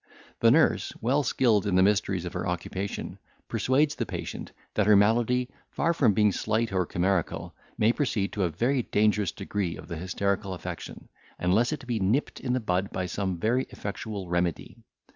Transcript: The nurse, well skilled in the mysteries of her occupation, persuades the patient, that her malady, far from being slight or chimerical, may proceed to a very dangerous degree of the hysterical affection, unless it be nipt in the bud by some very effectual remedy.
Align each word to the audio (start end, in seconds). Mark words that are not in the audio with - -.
The 0.39 0.49
nurse, 0.49 0.93
well 0.99 1.21
skilled 1.21 1.67
in 1.67 1.75
the 1.75 1.83
mysteries 1.83 2.25
of 2.25 2.33
her 2.33 2.47
occupation, 2.47 3.19
persuades 3.47 3.93
the 3.93 4.05
patient, 4.07 4.51
that 4.73 4.87
her 4.87 4.95
malady, 4.95 5.47
far 5.69 5.93
from 5.93 6.13
being 6.15 6.31
slight 6.31 6.73
or 6.73 6.87
chimerical, 6.87 7.53
may 7.77 7.93
proceed 7.93 8.33
to 8.33 8.41
a 8.45 8.49
very 8.49 8.81
dangerous 8.81 9.31
degree 9.31 9.77
of 9.77 9.87
the 9.87 9.97
hysterical 9.97 10.55
affection, 10.55 11.07
unless 11.37 11.71
it 11.71 11.85
be 11.85 11.99
nipt 11.99 12.39
in 12.39 12.53
the 12.53 12.59
bud 12.59 12.89
by 12.91 13.05
some 13.05 13.37
very 13.37 13.67
effectual 13.69 14.27
remedy. 14.27 14.75